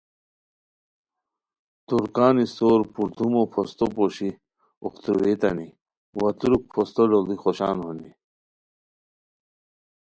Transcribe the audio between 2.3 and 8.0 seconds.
استور پردومو پھوستو پوشی اوختروئیتانی وا ترک پھوستو لوڑی خوشان